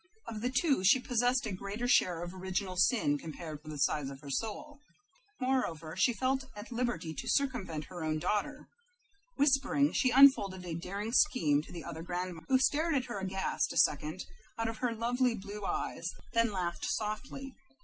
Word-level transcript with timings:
Of 0.25 0.41
the 0.41 0.49
two 0.49 0.83
she 0.83 0.99
possessed 0.99 1.45
a 1.45 1.51
greater 1.51 1.87
share 1.87 2.23
of 2.23 2.33
original 2.33 2.75
sin 2.75 3.19
compared 3.19 3.61
with 3.61 3.71
the 3.71 3.77
size 3.77 4.09
of 4.09 4.21
her 4.21 4.31
soul. 4.31 4.79
Moreover, 5.39 5.95
she 5.95 6.11
felt 6.11 6.41
herself 6.41 6.57
at 6.57 6.71
liberty 6.71 7.13
to 7.13 7.29
circumvent 7.29 7.83
her 7.85 8.03
own 8.03 8.17
daughter. 8.17 8.67
Whispering, 9.35 9.93
she 9.93 10.09
unfolded 10.09 10.65
a 10.65 10.73
daring 10.73 11.11
scheme 11.11 11.61
to 11.61 11.71
the 11.71 11.83
other 11.83 12.01
grandmother, 12.01 12.47
who 12.49 12.57
stared 12.57 12.95
at 12.95 13.05
her 13.05 13.19
aghast 13.19 13.71
a 13.73 13.77
second 13.77 14.25
out 14.57 14.67
of 14.67 14.77
her 14.77 14.95
lovely 14.95 15.35
blue 15.35 15.63
eyes, 15.67 16.09
then 16.33 16.51
laughed 16.51 16.83
softly. 16.85 17.53